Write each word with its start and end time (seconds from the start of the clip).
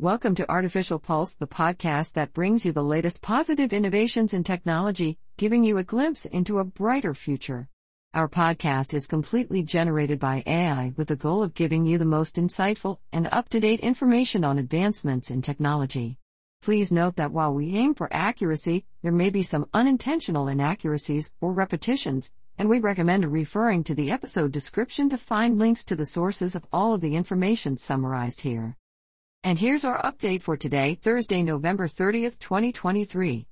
Welcome 0.00 0.34
to 0.36 0.50
Artificial 0.50 0.98
Pulse, 0.98 1.34
the 1.34 1.46
podcast 1.46 2.14
that 2.14 2.32
brings 2.32 2.64
you 2.64 2.72
the 2.72 2.82
latest 2.82 3.20
positive 3.20 3.70
innovations 3.70 4.32
in 4.32 4.42
technology, 4.42 5.18
giving 5.36 5.62
you 5.62 5.76
a 5.76 5.84
glimpse 5.84 6.24
into 6.24 6.58
a 6.58 6.64
brighter 6.64 7.12
future. 7.12 7.68
Our 8.14 8.26
podcast 8.26 8.94
is 8.94 9.06
completely 9.06 9.62
generated 9.62 10.18
by 10.18 10.42
AI 10.46 10.94
with 10.96 11.08
the 11.08 11.16
goal 11.16 11.42
of 11.42 11.52
giving 11.52 11.84
you 11.84 11.98
the 11.98 12.06
most 12.06 12.36
insightful 12.36 12.96
and 13.12 13.28
up 13.30 13.50
to 13.50 13.60
date 13.60 13.80
information 13.80 14.42
on 14.42 14.56
advancements 14.56 15.30
in 15.30 15.42
technology. 15.42 16.16
Please 16.62 16.90
note 16.90 17.16
that 17.16 17.32
while 17.32 17.52
we 17.52 17.76
aim 17.76 17.92
for 17.94 18.08
accuracy, 18.10 18.86
there 19.02 19.12
may 19.12 19.28
be 19.28 19.42
some 19.42 19.68
unintentional 19.74 20.48
inaccuracies 20.48 21.34
or 21.42 21.52
repetitions, 21.52 22.30
and 22.56 22.70
we 22.70 22.78
recommend 22.78 23.30
referring 23.30 23.84
to 23.84 23.94
the 23.94 24.10
episode 24.10 24.50
description 24.50 25.10
to 25.10 25.18
find 25.18 25.58
links 25.58 25.84
to 25.84 25.94
the 25.94 26.06
sources 26.06 26.54
of 26.54 26.64
all 26.72 26.94
of 26.94 27.02
the 27.02 27.16
information 27.16 27.76
summarized 27.76 28.40
here. 28.40 28.78
And 29.42 29.58
here's 29.58 29.86
our 29.86 30.02
update 30.02 30.42
for 30.42 30.54
today, 30.58 30.96
Thursday, 31.00 31.42
November 31.42 31.88
30th, 31.88 32.38
2023. 32.40 33.46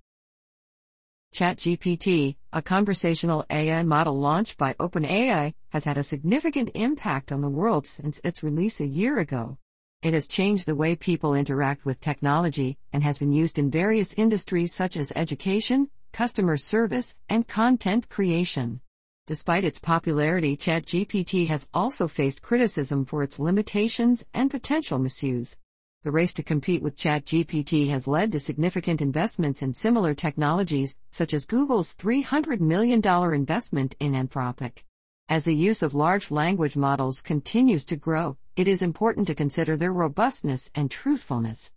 ChatGPT, 1.34 2.36
a 2.52 2.60
conversational 2.60 3.46
AI 3.48 3.82
model 3.84 4.20
launched 4.20 4.58
by 4.58 4.74
OpenAI, 4.74 5.54
has 5.70 5.84
had 5.84 5.96
a 5.96 6.02
significant 6.02 6.70
impact 6.74 7.32
on 7.32 7.40
the 7.40 7.48
world 7.48 7.86
since 7.86 8.20
its 8.22 8.42
release 8.42 8.80
a 8.80 8.86
year 8.86 9.18
ago. 9.18 9.56
It 10.02 10.12
has 10.12 10.28
changed 10.28 10.66
the 10.66 10.76
way 10.76 10.94
people 10.94 11.32
interact 11.32 11.86
with 11.86 12.00
technology 12.00 12.76
and 12.92 13.02
has 13.02 13.16
been 13.16 13.32
used 13.32 13.58
in 13.58 13.70
various 13.70 14.12
industries 14.12 14.74
such 14.74 14.94
as 14.94 15.10
education, 15.16 15.88
customer 16.12 16.58
service, 16.58 17.16
and 17.30 17.48
content 17.48 18.10
creation. 18.10 18.82
Despite 19.26 19.64
its 19.64 19.78
popularity, 19.78 20.54
ChatGPT 20.54 21.46
has 21.46 21.70
also 21.72 22.08
faced 22.08 22.42
criticism 22.42 23.06
for 23.06 23.22
its 23.22 23.38
limitations 23.38 24.22
and 24.34 24.50
potential 24.50 24.98
misuse. 24.98 25.56
The 26.04 26.12
race 26.12 26.32
to 26.34 26.44
compete 26.44 26.80
with 26.80 26.96
ChatGPT 26.96 27.90
has 27.90 28.06
led 28.06 28.30
to 28.30 28.38
significant 28.38 29.02
investments 29.02 29.62
in 29.62 29.74
similar 29.74 30.14
technologies, 30.14 30.96
such 31.10 31.34
as 31.34 31.44
Google's 31.44 31.96
$300 31.96 32.60
million 32.60 33.04
investment 33.34 33.96
in 33.98 34.12
Anthropic. 34.12 34.84
As 35.28 35.42
the 35.42 35.56
use 35.56 35.82
of 35.82 35.94
large 35.94 36.30
language 36.30 36.76
models 36.76 37.20
continues 37.20 37.84
to 37.86 37.96
grow, 37.96 38.36
it 38.54 38.68
is 38.68 38.80
important 38.80 39.26
to 39.26 39.34
consider 39.34 39.76
their 39.76 39.92
robustness 39.92 40.70
and 40.72 40.88
truthfulness. 40.88 41.72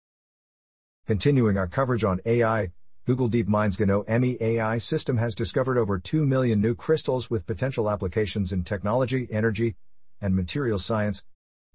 Continuing 1.08 1.58
our 1.58 1.68
coverage 1.68 2.04
on 2.04 2.22
AI, 2.28 2.70
Google 3.08 3.28
DeepMind's 3.28 3.80
GNOME 3.80 4.38
AI 4.40 4.78
system 4.78 5.18
has 5.18 5.34
discovered 5.34 5.80
over 5.80 5.98
2 5.98 6.28
million 6.28 6.62
new 6.62 6.76
crystals 6.76 7.32
with 7.32 7.48
potential 7.48 7.90
applications 7.90 8.52
in 8.52 8.64
technology, 8.64 9.28
energy, 9.32 9.76
and 10.22 10.36
materials 10.36 10.86
science, 10.86 11.24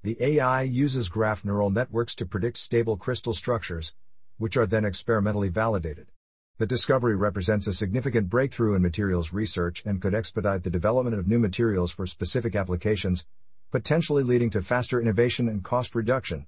the 0.06 0.16
AI 0.20 0.62
uses 0.62 1.08
graph 1.08 1.44
neural 1.44 1.68
networks 1.68 2.14
to 2.14 2.24
predict 2.24 2.58
stable 2.58 2.96
crystal 2.96 3.34
structures, 3.34 3.92
which 4.38 4.56
are 4.56 4.64
then 4.64 4.84
experimentally 4.84 5.48
validated. 5.48 6.06
The 6.58 6.66
discovery 6.66 7.16
represents 7.16 7.66
a 7.66 7.72
significant 7.72 8.28
breakthrough 8.28 8.76
in 8.76 8.82
materials 8.82 9.32
research 9.32 9.82
and 9.84 10.00
could 10.00 10.14
expedite 10.14 10.62
the 10.62 10.70
development 10.70 11.18
of 11.18 11.26
new 11.26 11.40
materials 11.40 11.90
for 11.90 12.06
specific 12.06 12.54
applications, 12.54 13.26
potentially 13.72 14.22
leading 14.22 14.48
to 14.50 14.62
faster 14.62 15.00
innovation 15.00 15.48
and 15.48 15.64
cost 15.64 15.96
reduction. 15.96 16.46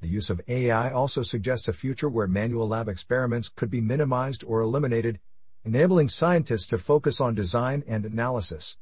The 0.00 0.06
use 0.06 0.30
of 0.30 0.40
AI 0.46 0.92
also 0.92 1.22
suggests 1.22 1.66
a 1.66 1.72
future 1.72 2.08
where 2.08 2.28
manual 2.28 2.68
lab 2.68 2.88
experiments 2.88 3.48
could 3.48 3.68
be 3.68 3.80
minimized 3.80 4.44
or 4.44 4.60
eliminated, 4.60 5.18
enabling 5.64 6.08
scientists 6.08 6.68
to 6.68 6.78
focus 6.78 7.20
on 7.20 7.34
design 7.34 7.82
and 7.88 8.06
analysis. 8.06 8.78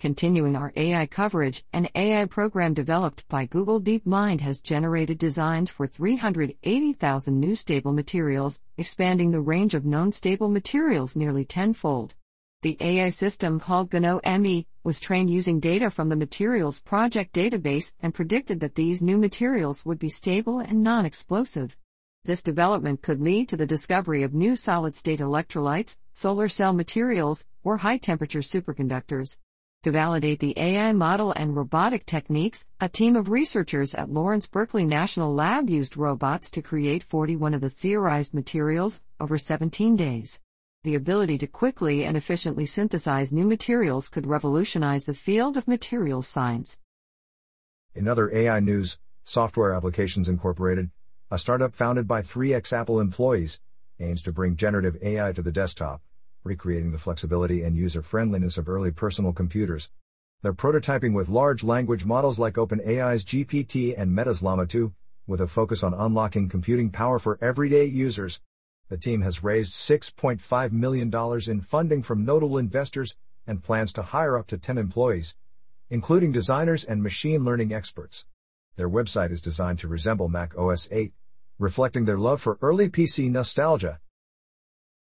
Continuing 0.00 0.54
our 0.54 0.72
AI 0.76 1.06
coverage, 1.06 1.64
an 1.72 1.88
AI 1.96 2.24
program 2.26 2.72
developed 2.72 3.26
by 3.28 3.46
Google 3.46 3.80
DeepMind 3.80 4.40
has 4.42 4.60
generated 4.60 5.18
designs 5.18 5.70
for 5.70 5.88
380,000 5.88 7.40
new 7.40 7.56
stable 7.56 7.92
materials, 7.92 8.60
expanding 8.76 9.32
the 9.32 9.40
range 9.40 9.74
of 9.74 9.84
known 9.84 10.12
stable 10.12 10.50
materials 10.50 11.16
nearly 11.16 11.44
tenfold. 11.44 12.14
The 12.62 12.76
AI 12.78 13.08
system 13.08 13.58
called 13.58 13.92
GNOME 13.92 14.66
was 14.84 15.00
trained 15.00 15.30
using 15.30 15.58
data 15.58 15.90
from 15.90 16.10
the 16.10 16.16
Materials 16.16 16.78
Project 16.78 17.34
database 17.34 17.92
and 17.98 18.14
predicted 18.14 18.60
that 18.60 18.76
these 18.76 19.02
new 19.02 19.18
materials 19.18 19.84
would 19.84 19.98
be 19.98 20.08
stable 20.08 20.60
and 20.60 20.84
non 20.84 21.06
explosive. 21.06 21.76
This 22.24 22.40
development 22.40 23.02
could 23.02 23.20
lead 23.20 23.48
to 23.48 23.56
the 23.56 23.66
discovery 23.66 24.22
of 24.22 24.32
new 24.32 24.54
solid 24.54 24.94
state 24.94 25.18
electrolytes, 25.18 25.98
solar 26.12 26.46
cell 26.46 26.72
materials, 26.72 27.46
or 27.64 27.78
high 27.78 27.98
temperature 27.98 28.40
superconductors. 28.40 29.38
To 29.84 29.92
validate 29.92 30.40
the 30.40 30.58
AI 30.58 30.90
model 30.90 31.30
and 31.36 31.54
robotic 31.54 32.04
techniques, 32.04 32.66
a 32.80 32.88
team 32.88 33.14
of 33.14 33.30
researchers 33.30 33.94
at 33.94 34.08
Lawrence 34.08 34.48
Berkeley 34.48 34.84
National 34.84 35.32
Lab 35.32 35.70
used 35.70 35.96
robots 35.96 36.50
to 36.50 36.62
create 36.62 37.04
41 37.04 37.54
of 37.54 37.60
the 37.60 37.70
theorized 37.70 38.34
materials 38.34 39.02
over 39.20 39.38
17 39.38 39.94
days. 39.94 40.40
The 40.82 40.96
ability 40.96 41.38
to 41.38 41.46
quickly 41.46 42.04
and 42.04 42.16
efficiently 42.16 42.66
synthesize 42.66 43.32
new 43.32 43.46
materials 43.46 44.08
could 44.08 44.26
revolutionize 44.26 45.04
the 45.04 45.14
field 45.14 45.56
of 45.56 45.68
materials 45.68 46.26
science. 46.26 46.76
In 47.94 48.08
other 48.08 48.34
AI 48.34 48.58
news, 48.58 48.98
Software 49.22 49.72
Applications 49.72 50.28
Incorporated, 50.28 50.90
a 51.30 51.38
startup 51.38 51.72
founded 51.72 52.08
by 52.08 52.22
three 52.22 52.52
ex 52.52 52.72
Apple 52.72 52.98
employees, 52.98 53.60
aims 54.00 54.22
to 54.22 54.32
bring 54.32 54.56
generative 54.56 54.96
AI 55.02 55.30
to 55.30 55.42
the 55.42 55.52
desktop 55.52 56.02
recreating 56.48 56.90
the 56.90 56.98
flexibility 56.98 57.62
and 57.62 57.76
user 57.76 58.00
friendliness 58.00 58.56
of 58.56 58.70
early 58.70 58.90
personal 58.90 59.34
computers. 59.34 59.90
They're 60.40 60.54
prototyping 60.54 61.12
with 61.12 61.28
large 61.28 61.62
language 61.62 62.06
models 62.06 62.38
like 62.38 62.54
OpenAI's 62.54 63.22
GPT 63.22 63.94
and 63.98 64.14
Meta's 64.14 64.42
Llama 64.42 64.66
2, 64.66 64.90
with 65.26 65.42
a 65.42 65.46
focus 65.46 65.82
on 65.82 65.92
unlocking 65.92 66.48
computing 66.48 66.88
power 66.88 67.18
for 67.18 67.38
everyday 67.42 67.84
users. 67.84 68.40
The 68.88 68.96
team 68.96 69.20
has 69.20 69.44
raised 69.44 69.74
$6.5 69.74 70.72
million 70.72 71.12
in 71.46 71.60
funding 71.60 72.02
from 72.02 72.24
notable 72.24 72.56
investors 72.56 73.14
and 73.46 73.62
plans 73.62 73.92
to 73.92 74.02
hire 74.02 74.38
up 74.38 74.46
to 74.46 74.56
10 74.56 74.78
employees, 74.78 75.36
including 75.90 76.32
designers 76.32 76.82
and 76.82 77.02
machine 77.02 77.44
learning 77.44 77.74
experts. 77.74 78.24
Their 78.76 78.88
website 78.88 79.32
is 79.32 79.42
designed 79.42 79.80
to 79.80 79.88
resemble 79.88 80.30
Mac 80.30 80.56
OS 80.56 80.88
8, 80.90 81.12
reflecting 81.58 82.06
their 82.06 82.18
love 82.18 82.40
for 82.40 82.58
early 82.62 82.88
PC 82.88 83.30
nostalgia. 83.30 84.00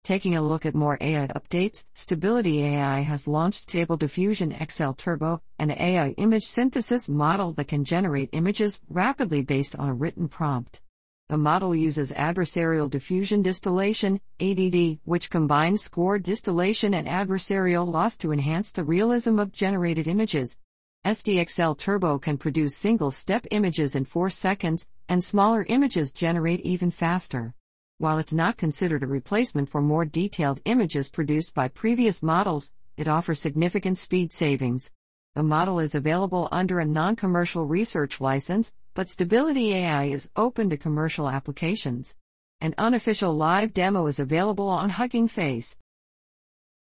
Taking 0.07 0.37
a 0.37 0.41
look 0.41 0.65
at 0.65 0.73
more 0.73 0.97
AI 1.01 1.27
updates, 1.27 1.83
Stability 1.93 2.63
AI 2.63 3.01
has 3.01 3.27
launched 3.27 3.63
Stable 3.63 3.97
Diffusion 3.97 4.55
XL 4.69 4.91
Turbo, 4.91 5.41
an 5.59 5.71
AI 5.71 6.11
image 6.11 6.45
synthesis 6.45 7.09
model 7.09 7.51
that 7.55 7.67
can 7.67 7.83
generate 7.83 8.29
images 8.31 8.79
rapidly 8.87 9.41
based 9.41 9.75
on 9.75 9.89
a 9.89 9.93
written 9.93 10.29
prompt. 10.29 10.79
The 11.27 11.37
model 11.37 11.75
uses 11.75 12.13
adversarial 12.13 12.89
diffusion 12.89 13.41
distillation, 13.41 14.21
ADD, 14.39 14.99
which 15.03 15.29
combines 15.29 15.81
score 15.81 16.19
distillation 16.19 16.93
and 16.93 17.05
adversarial 17.05 17.85
loss 17.85 18.15
to 18.19 18.31
enhance 18.31 18.71
the 18.71 18.85
realism 18.85 19.39
of 19.39 19.51
generated 19.51 20.07
images. 20.07 20.57
SDXL 21.05 21.77
Turbo 21.77 22.17
can 22.17 22.37
produce 22.37 22.77
single 22.77 23.11
step 23.11 23.45
images 23.51 23.93
in 23.93 24.05
4 24.05 24.29
seconds, 24.29 24.87
and 25.09 25.21
smaller 25.21 25.65
images 25.67 26.13
generate 26.13 26.61
even 26.61 26.91
faster. 26.91 27.53
While 27.99 28.19
it's 28.19 28.33
not 28.33 28.57
considered 28.57 29.01
a 29.01 29.07
replacement 29.07 29.69
for 29.69 29.81
more 29.81 30.05
detailed 30.05 30.61
images 30.65 31.09
produced 31.09 31.55
by 31.55 31.67
previous 31.67 32.21
models, 32.21 32.71
it 32.95 33.07
offers 33.07 33.39
significant 33.39 33.97
speed 33.97 34.31
savings. 34.31 34.91
The 35.33 35.41
model 35.41 35.79
is 35.79 35.95
available 35.95 36.47
under 36.51 36.79
a 36.79 36.85
non 36.85 37.15
commercial 37.15 37.65
research 37.65 38.21
license, 38.21 38.71
but 38.93 39.09
Stability 39.09 39.73
AI 39.73 40.03
is 40.05 40.29
open 40.35 40.69
to 40.69 40.77
commercial 40.77 41.27
applications. 41.27 42.15
An 42.61 42.75
unofficial 42.77 43.35
live 43.35 43.73
demo 43.73 44.05
is 44.05 44.19
available 44.19 44.69
on 44.69 44.89
Hugging 44.89 45.27
Face. 45.27 45.75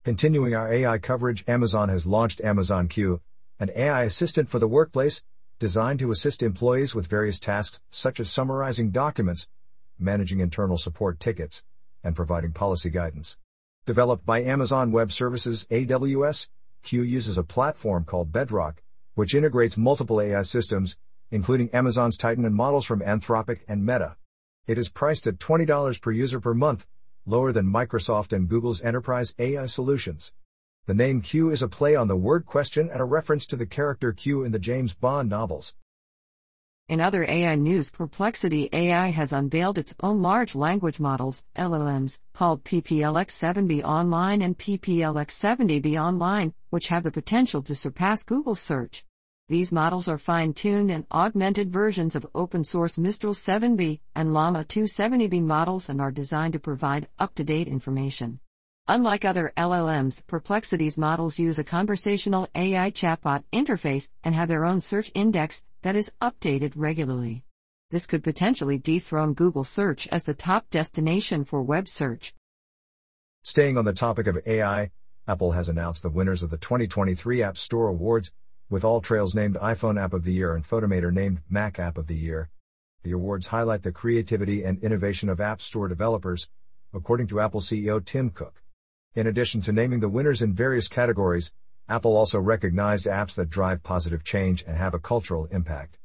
Continuing 0.04 0.54
our 0.54 0.72
AI 0.72 0.96
coverage, 0.96 1.44
Amazon 1.46 1.90
has 1.90 2.06
launched 2.06 2.40
Amazon 2.40 2.88
Q, 2.88 3.20
an 3.60 3.70
AI 3.76 4.04
assistant 4.04 4.48
for 4.48 4.58
the 4.58 4.66
workplace, 4.66 5.22
designed 5.58 5.98
to 5.98 6.10
assist 6.10 6.42
employees 6.42 6.94
with 6.94 7.06
various 7.06 7.38
tasks, 7.38 7.80
such 7.90 8.18
as 8.18 8.30
summarizing 8.30 8.90
documents, 8.90 9.46
managing 10.02 10.40
internal 10.40 10.76
support 10.76 11.20
tickets, 11.20 11.64
and 12.02 12.16
providing 12.16 12.52
policy 12.52 12.90
guidance. 12.90 13.36
Developed 13.86 14.26
by 14.26 14.42
Amazon 14.42 14.92
Web 14.92 15.10
Services 15.10 15.66
AWS, 15.70 16.48
Q 16.82 17.02
uses 17.02 17.38
a 17.38 17.44
platform 17.44 18.04
called 18.04 18.32
Bedrock, 18.32 18.82
which 19.14 19.34
integrates 19.34 19.76
multiple 19.76 20.20
AI 20.20 20.42
systems, 20.42 20.96
including 21.30 21.70
Amazon's 21.70 22.16
Titan 22.16 22.44
and 22.44 22.54
models 22.54 22.84
from 22.84 23.00
Anthropic 23.00 23.60
and 23.68 23.84
Meta. 23.84 24.16
It 24.66 24.78
is 24.78 24.88
priced 24.88 25.26
at 25.26 25.38
$20 25.38 26.00
per 26.00 26.12
user 26.12 26.40
per 26.40 26.54
month, 26.54 26.86
lower 27.26 27.52
than 27.52 27.66
Microsoft 27.66 28.32
and 28.32 28.48
Google's 28.48 28.82
enterprise 28.82 29.34
AI 29.38 29.66
solutions. 29.66 30.32
The 30.86 30.94
name 30.94 31.20
Q 31.20 31.50
is 31.50 31.62
a 31.62 31.68
play 31.68 31.94
on 31.94 32.08
the 32.08 32.16
word 32.16 32.44
question 32.44 32.90
and 32.90 33.00
a 33.00 33.04
reference 33.04 33.46
to 33.46 33.56
the 33.56 33.66
character 33.66 34.12
Q 34.12 34.42
in 34.42 34.52
the 34.52 34.58
James 34.58 34.94
Bond 34.94 35.28
novels. 35.28 35.74
In 36.88 37.00
other 37.00 37.24
AI 37.24 37.54
news, 37.54 37.90
Perplexity 37.90 38.68
AI 38.72 39.08
has 39.10 39.32
unveiled 39.32 39.78
its 39.78 39.94
own 40.00 40.20
large 40.20 40.54
language 40.54 40.98
models, 40.98 41.44
LLMs, 41.56 42.18
called 42.34 42.64
PPLX7B 42.64 43.84
Online 43.84 44.42
and 44.42 44.58
PPLX70B 44.58 45.98
Online, 45.98 46.52
which 46.70 46.88
have 46.88 47.04
the 47.04 47.10
potential 47.10 47.62
to 47.62 47.74
surpass 47.74 48.22
Google 48.24 48.56
search. 48.56 49.04
These 49.48 49.70
models 49.70 50.08
are 50.08 50.18
fine 50.18 50.54
tuned 50.54 50.90
and 50.90 51.06
augmented 51.12 51.72
versions 51.72 52.16
of 52.16 52.26
open 52.34 52.64
source 52.64 52.98
Mistral 52.98 53.34
7B 53.34 54.00
and 54.14 54.34
Llama 54.34 54.64
2 54.64 54.82
70B 54.82 55.42
models 55.42 55.88
and 55.88 56.00
are 56.00 56.10
designed 56.10 56.54
to 56.54 56.58
provide 56.58 57.08
up 57.18 57.34
to 57.36 57.44
date 57.44 57.68
information. 57.68 58.40
Unlike 58.88 59.24
other 59.24 59.52
LLMs, 59.56 60.26
Perplexity's 60.26 60.98
models 60.98 61.38
use 61.38 61.58
a 61.58 61.64
conversational 61.64 62.48
AI 62.54 62.90
chatbot 62.90 63.44
interface 63.52 64.10
and 64.24 64.34
have 64.34 64.48
their 64.48 64.64
own 64.64 64.80
search 64.80 65.12
index 65.14 65.64
that 65.82 65.96
is 65.96 66.12
updated 66.20 66.72
regularly. 66.76 67.44
This 67.90 68.06
could 68.06 68.24
potentially 68.24 68.78
dethrone 68.78 69.34
Google 69.34 69.64
Search 69.64 70.08
as 70.08 70.24
the 70.24 70.34
top 70.34 70.70
destination 70.70 71.44
for 71.44 71.62
web 71.62 71.88
search. 71.88 72.34
Staying 73.42 73.76
on 73.76 73.84
the 73.84 73.92
topic 73.92 74.26
of 74.26 74.38
AI, 74.46 74.90
Apple 75.28 75.52
has 75.52 75.68
announced 75.68 76.02
the 76.02 76.08
winners 76.08 76.42
of 76.42 76.50
the 76.50 76.56
2023 76.56 77.42
App 77.42 77.58
Store 77.58 77.88
Awards, 77.88 78.32
with 78.70 78.82
AllTrails 78.82 79.34
named 79.34 79.56
iPhone 79.56 80.00
App 80.00 80.14
of 80.14 80.24
the 80.24 80.32
Year 80.32 80.54
and 80.54 80.64
Photomator 80.64 81.12
named 81.12 81.42
Mac 81.50 81.78
App 81.78 81.98
of 81.98 82.06
the 82.06 82.16
Year. 82.16 82.48
The 83.02 83.12
awards 83.12 83.48
highlight 83.48 83.82
the 83.82 83.92
creativity 83.92 84.64
and 84.64 84.82
innovation 84.82 85.28
of 85.28 85.40
App 85.40 85.60
Store 85.60 85.88
developers, 85.88 86.48
according 86.94 87.26
to 87.26 87.40
Apple 87.40 87.60
CEO 87.60 88.02
Tim 88.02 88.30
Cook. 88.30 88.62
In 89.14 89.26
addition 89.26 89.60
to 89.62 89.72
naming 89.72 90.00
the 90.00 90.08
winners 90.08 90.40
in 90.40 90.54
various 90.54 90.88
categories, 90.88 91.52
Apple 91.88 92.16
also 92.16 92.38
recognized 92.38 93.06
apps 93.06 93.34
that 93.34 93.50
drive 93.50 93.82
positive 93.82 94.24
change 94.24 94.64
and 94.66 94.76
have 94.76 94.94
a 94.94 94.98
cultural 94.98 95.46
impact. 95.46 95.98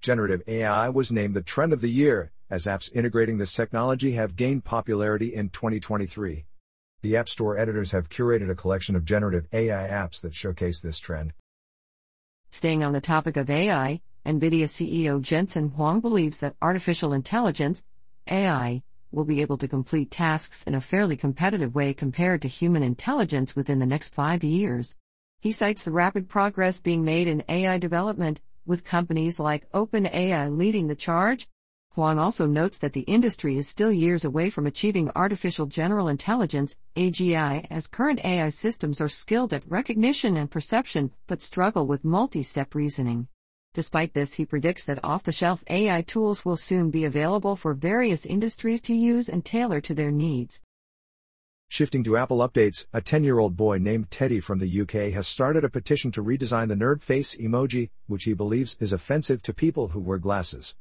Generative 0.00 0.42
AI 0.46 0.88
was 0.88 1.12
named 1.12 1.34
the 1.34 1.42
trend 1.42 1.72
of 1.72 1.80
the 1.80 1.90
year, 1.90 2.32
as 2.50 2.66
apps 2.66 2.90
integrating 2.94 3.38
this 3.38 3.52
technology 3.52 4.12
have 4.12 4.36
gained 4.36 4.64
popularity 4.64 5.34
in 5.34 5.48
2023. 5.50 6.44
The 7.02 7.16
App 7.16 7.28
Store 7.28 7.56
editors 7.56 7.92
have 7.92 8.10
curated 8.10 8.50
a 8.50 8.54
collection 8.54 8.96
of 8.96 9.04
generative 9.04 9.46
AI 9.52 9.88
apps 9.88 10.20
that 10.20 10.34
showcase 10.34 10.80
this 10.80 10.98
trend. 10.98 11.32
Staying 12.50 12.82
on 12.82 12.92
the 12.92 13.00
topic 13.00 13.36
of 13.36 13.48
AI, 13.48 14.00
NVIDIA 14.26 14.64
CEO 14.64 15.22
Jensen 15.22 15.70
Huang 15.70 16.00
believes 16.00 16.38
that 16.38 16.56
artificial 16.60 17.12
intelligence, 17.12 17.84
AI, 18.26 18.82
will 19.12 19.24
be 19.24 19.40
able 19.40 19.56
to 19.58 19.68
complete 19.68 20.10
tasks 20.10 20.62
in 20.64 20.74
a 20.74 20.80
fairly 20.80 21.16
competitive 21.16 21.74
way 21.74 21.94
compared 21.94 22.42
to 22.42 22.48
human 22.48 22.82
intelligence 22.82 23.56
within 23.56 23.78
the 23.78 23.86
next 23.86 24.14
five 24.14 24.44
years. 24.44 24.96
He 25.42 25.52
cites 25.52 25.84
the 25.84 25.90
rapid 25.90 26.28
progress 26.28 26.80
being 26.80 27.02
made 27.02 27.26
in 27.26 27.42
AI 27.48 27.78
development, 27.78 28.42
with 28.66 28.84
companies 28.84 29.40
like 29.40 29.70
OpenAI 29.72 30.54
leading 30.54 30.86
the 30.86 30.94
charge. 30.94 31.48
Huang 31.94 32.18
also 32.18 32.46
notes 32.46 32.76
that 32.76 32.92
the 32.92 33.00
industry 33.02 33.56
is 33.56 33.66
still 33.66 33.90
years 33.90 34.22
away 34.22 34.50
from 34.50 34.66
achieving 34.66 35.10
artificial 35.16 35.64
general 35.64 36.08
intelligence, 36.08 36.76
AGI, 36.94 37.66
as 37.70 37.86
current 37.86 38.22
AI 38.22 38.50
systems 38.50 39.00
are 39.00 39.08
skilled 39.08 39.54
at 39.54 39.66
recognition 39.66 40.36
and 40.36 40.50
perception 40.50 41.10
but 41.26 41.40
struggle 41.40 41.86
with 41.86 42.04
multi 42.04 42.42
step 42.42 42.74
reasoning. 42.74 43.26
Despite 43.72 44.12
this, 44.12 44.34
he 44.34 44.44
predicts 44.44 44.84
that 44.84 45.02
off 45.02 45.22
the 45.22 45.32
shelf 45.32 45.64
AI 45.70 46.02
tools 46.02 46.44
will 46.44 46.58
soon 46.58 46.90
be 46.90 47.04
available 47.04 47.56
for 47.56 47.72
various 47.72 48.26
industries 48.26 48.82
to 48.82 48.94
use 48.94 49.30
and 49.30 49.42
tailor 49.42 49.80
to 49.80 49.94
their 49.94 50.10
needs. 50.10 50.60
Shifting 51.72 52.02
to 52.02 52.16
Apple 52.16 52.38
updates, 52.38 52.86
a 52.92 53.00
10 53.00 53.22
year 53.22 53.38
old 53.38 53.56
boy 53.56 53.78
named 53.78 54.10
Teddy 54.10 54.40
from 54.40 54.58
the 54.58 54.80
UK 54.80 55.12
has 55.14 55.28
started 55.28 55.62
a 55.62 55.68
petition 55.68 56.10
to 56.10 56.20
redesign 56.20 56.66
the 56.66 56.74
nerd 56.74 57.00
face 57.00 57.36
emoji, 57.36 57.90
which 58.08 58.24
he 58.24 58.34
believes 58.34 58.76
is 58.80 58.92
offensive 58.92 59.40
to 59.42 59.54
people 59.54 59.86
who 59.86 60.00
wear 60.00 60.18
glasses. 60.18 60.74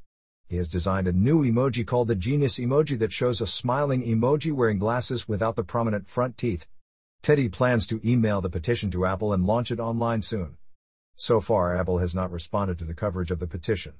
He 0.48 0.58
has 0.58 0.68
designed 0.68 1.08
a 1.08 1.12
new 1.12 1.44
emoji 1.44 1.86
called 1.86 2.08
the 2.08 2.16
Genius 2.16 2.58
emoji 2.58 2.98
that 2.98 3.14
shows 3.14 3.40
a 3.40 3.46
smiling 3.46 4.02
emoji 4.02 4.52
wearing 4.52 4.80
glasses 4.80 5.28
without 5.28 5.56
the 5.56 5.64
prominent 5.64 6.10
front 6.10 6.38
teeth. 6.38 6.68
Teddy 7.22 7.50
plans 7.50 7.86
to 7.86 8.02
email 8.04 8.42
the 8.42 8.50
petition 8.50 8.90
to 8.90 9.06
Apple 9.06 9.32
and 9.32 9.46
launch 9.46 9.70
it 9.70 9.80
online 9.80 10.24
soon. 10.24 10.58
So 11.16 11.40
far, 11.40 11.78
Apple 11.78 12.00
has 12.00 12.16
not 12.16 12.32
responded 12.32 12.80
to 12.80 12.86
the 12.86 12.96
coverage 12.96 13.30
of 13.30 13.38
the 13.38 13.46
petition. 13.46 13.94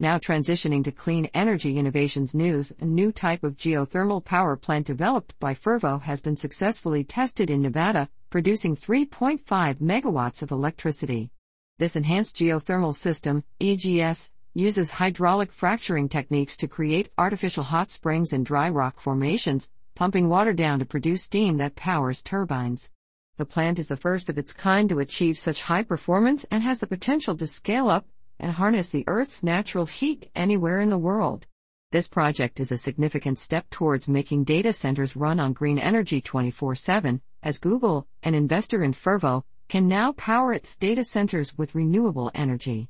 Now 0.00 0.16
transitioning 0.16 0.84
to 0.84 0.92
clean 0.92 1.28
energy 1.34 1.76
innovations 1.76 2.32
news, 2.32 2.72
a 2.78 2.84
new 2.84 3.10
type 3.10 3.42
of 3.42 3.56
geothermal 3.56 4.24
power 4.24 4.54
plant 4.54 4.86
developed 4.86 5.36
by 5.40 5.54
Fervo 5.54 6.00
has 6.02 6.20
been 6.20 6.36
successfully 6.36 7.02
tested 7.02 7.50
in 7.50 7.62
Nevada, 7.62 8.08
producing 8.30 8.76
3.5 8.76 9.42
megawatts 9.80 10.40
of 10.40 10.52
electricity. 10.52 11.32
This 11.80 11.96
enhanced 11.96 12.36
geothermal 12.36 12.94
system, 12.94 13.42
EGS, 13.60 14.30
uses 14.54 14.92
hydraulic 14.92 15.50
fracturing 15.50 16.08
techniques 16.08 16.56
to 16.58 16.68
create 16.68 17.10
artificial 17.18 17.64
hot 17.64 17.90
springs 17.90 18.32
in 18.32 18.44
dry 18.44 18.68
rock 18.68 19.00
formations, 19.00 19.68
pumping 19.96 20.28
water 20.28 20.52
down 20.52 20.78
to 20.78 20.84
produce 20.84 21.24
steam 21.24 21.56
that 21.56 21.74
powers 21.74 22.22
turbines. 22.22 22.88
The 23.36 23.44
plant 23.44 23.80
is 23.80 23.88
the 23.88 23.96
first 23.96 24.28
of 24.28 24.38
its 24.38 24.52
kind 24.52 24.88
to 24.90 25.00
achieve 25.00 25.40
such 25.40 25.62
high 25.62 25.82
performance 25.82 26.46
and 26.52 26.62
has 26.62 26.78
the 26.78 26.86
potential 26.86 27.36
to 27.36 27.48
scale 27.48 27.88
up 27.88 28.06
and 28.38 28.52
harness 28.52 28.88
the 28.88 29.04
Earth's 29.06 29.42
natural 29.42 29.86
heat 29.86 30.30
anywhere 30.34 30.80
in 30.80 30.90
the 30.90 30.98
world. 30.98 31.46
This 31.90 32.08
project 32.08 32.60
is 32.60 32.70
a 32.70 32.76
significant 32.76 33.38
step 33.38 33.70
towards 33.70 34.08
making 34.08 34.44
data 34.44 34.72
centers 34.72 35.16
run 35.16 35.40
on 35.40 35.52
green 35.52 35.78
energy 35.78 36.20
24 36.20 36.74
7, 36.74 37.20
as 37.42 37.58
Google, 37.58 38.06
an 38.22 38.34
investor 38.34 38.82
in 38.82 38.92
Fervo, 38.92 39.42
can 39.68 39.88
now 39.88 40.12
power 40.12 40.52
its 40.52 40.76
data 40.76 41.04
centers 41.04 41.56
with 41.56 41.74
renewable 41.74 42.30
energy. 42.34 42.88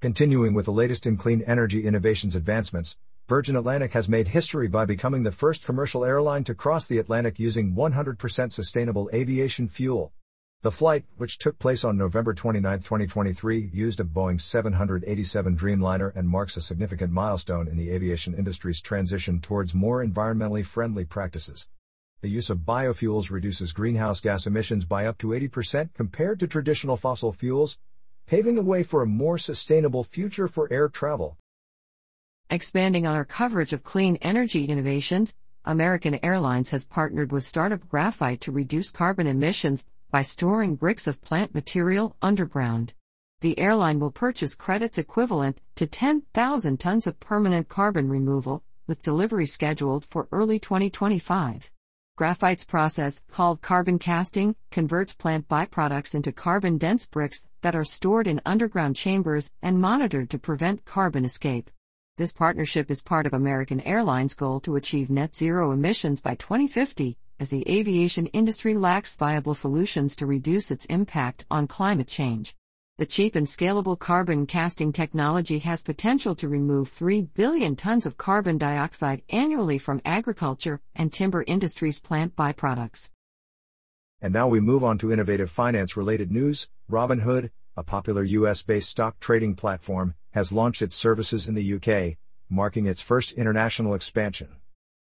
Continuing 0.00 0.54
with 0.54 0.66
the 0.66 0.72
latest 0.72 1.06
in 1.06 1.16
clean 1.16 1.42
energy 1.46 1.84
innovations 1.84 2.34
advancements, 2.34 2.98
Virgin 3.28 3.56
Atlantic 3.56 3.92
has 3.92 4.08
made 4.08 4.28
history 4.28 4.68
by 4.68 4.84
becoming 4.84 5.24
the 5.24 5.32
first 5.32 5.64
commercial 5.64 6.04
airline 6.04 6.44
to 6.44 6.54
cross 6.54 6.86
the 6.86 6.98
Atlantic 6.98 7.38
using 7.38 7.74
100% 7.74 8.52
sustainable 8.52 9.10
aviation 9.12 9.68
fuel. 9.68 10.12
The 10.62 10.72
flight, 10.72 11.04
which 11.16 11.38
took 11.38 11.58
place 11.58 11.84
on 11.84 11.96
November 11.96 12.34
29, 12.34 12.78
2023, 12.78 13.70
used 13.72 14.00
a 14.00 14.04
Boeing 14.04 14.40
787 14.40 15.56
Dreamliner 15.56 16.12
and 16.16 16.28
marks 16.28 16.56
a 16.56 16.60
significant 16.60 17.12
milestone 17.12 17.68
in 17.68 17.76
the 17.76 17.90
aviation 17.90 18.34
industry's 18.34 18.80
transition 18.80 19.40
towards 19.40 19.74
more 19.74 20.04
environmentally 20.04 20.64
friendly 20.64 21.04
practices. 21.04 21.68
The 22.22 22.30
use 22.30 22.48
of 22.48 22.60
biofuels 22.60 23.30
reduces 23.30 23.72
greenhouse 23.72 24.20
gas 24.20 24.46
emissions 24.46 24.86
by 24.86 25.06
up 25.06 25.18
to 25.18 25.28
80% 25.28 25.92
compared 25.92 26.40
to 26.40 26.46
traditional 26.46 26.96
fossil 26.96 27.32
fuels, 27.32 27.78
paving 28.26 28.54
the 28.54 28.62
way 28.62 28.82
for 28.82 29.02
a 29.02 29.06
more 29.06 29.38
sustainable 29.38 30.02
future 30.02 30.48
for 30.48 30.72
air 30.72 30.88
travel. 30.88 31.36
Expanding 32.48 33.06
on 33.06 33.14
our 33.14 33.26
coverage 33.26 33.74
of 33.74 33.84
clean 33.84 34.16
energy 34.22 34.64
innovations, 34.64 35.34
American 35.66 36.18
Airlines 36.24 36.70
has 36.70 36.84
partnered 36.84 37.30
with 37.30 37.44
startup 37.44 37.86
Graphite 37.88 38.40
to 38.40 38.52
reduce 38.52 38.90
carbon 38.90 39.26
emissions 39.26 39.84
by 40.10 40.22
storing 40.22 40.76
bricks 40.76 41.06
of 41.06 41.20
plant 41.22 41.54
material 41.54 42.16
underground. 42.22 42.94
The 43.40 43.58
airline 43.58 44.00
will 44.00 44.10
purchase 44.10 44.54
credits 44.54 44.98
equivalent 44.98 45.60
to 45.74 45.86
10,000 45.86 46.80
tons 46.80 47.06
of 47.06 47.20
permanent 47.20 47.68
carbon 47.68 48.08
removal, 48.08 48.62
with 48.86 49.02
delivery 49.02 49.46
scheduled 49.46 50.04
for 50.06 50.28
early 50.32 50.58
2025. 50.58 51.70
Graphite's 52.16 52.64
process, 52.64 53.22
called 53.30 53.60
carbon 53.60 53.98
casting, 53.98 54.56
converts 54.70 55.12
plant 55.12 55.46
byproducts 55.48 56.14
into 56.14 56.32
carbon 56.32 56.78
dense 56.78 57.06
bricks 57.06 57.44
that 57.60 57.76
are 57.76 57.84
stored 57.84 58.26
in 58.26 58.40
underground 58.46 58.96
chambers 58.96 59.50
and 59.60 59.80
monitored 59.80 60.30
to 60.30 60.38
prevent 60.38 60.86
carbon 60.86 61.26
escape. 61.26 61.70
This 62.16 62.32
partnership 62.32 62.90
is 62.90 63.02
part 63.02 63.26
of 63.26 63.34
American 63.34 63.82
Airlines' 63.82 64.32
goal 64.32 64.60
to 64.60 64.76
achieve 64.76 65.10
net 65.10 65.36
zero 65.36 65.72
emissions 65.72 66.22
by 66.22 66.36
2050, 66.36 67.18
as 67.38 67.50
the 67.50 67.68
aviation 67.68 68.26
industry 68.26 68.74
lacks 68.74 69.16
viable 69.16 69.54
solutions 69.54 70.16
to 70.16 70.26
reduce 70.26 70.70
its 70.70 70.84
impact 70.86 71.44
on 71.50 71.66
climate 71.66 72.08
change. 72.08 72.54
The 72.98 73.04
cheap 73.04 73.36
and 73.36 73.46
scalable 73.46 73.98
carbon 73.98 74.46
casting 74.46 74.90
technology 74.90 75.58
has 75.58 75.82
potential 75.82 76.34
to 76.36 76.48
remove 76.48 76.88
3 76.88 77.20
billion 77.34 77.76
tons 77.76 78.06
of 78.06 78.16
carbon 78.16 78.56
dioxide 78.56 79.20
annually 79.28 79.76
from 79.76 80.00
agriculture 80.06 80.80
and 80.94 81.12
timber 81.12 81.44
industries' 81.46 82.00
plant 82.00 82.34
byproducts. 82.34 83.10
And 84.22 84.32
now 84.32 84.48
we 84.48 84.60
move 84.60 84.82
on 84.82 84.96
to 84.98 85.12
innovative 85.12 85.50
finance 85.50 85.94
related 85.94 86.32
news. 86.32 86.70
Robinhood, 86.90 87.50
a 87.76 87.82
popular 87.82 88.24
US 88.24 88.62
based 88.62 88.88
stock 88.88 89.20
trading 89.20 89.54
platform, 89.54 90.14
has 90.30 90.50
launched 90.50 90.80
its 90.80 90.96
services 90.96 91.48
in 91.48 91.54
the 91.54 91.74
UK, 91.74 92.16
marking 92.48 92.86
its 92.86 93.02
first 93.02 93.32
international 93.32 93.92
expansion. 93.92 94.55